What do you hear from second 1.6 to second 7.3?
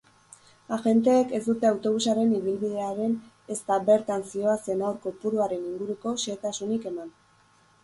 autobusaren ibilbidearen ezta bertan zihoazen haur kopuruaren inguruko xehetasunik eman.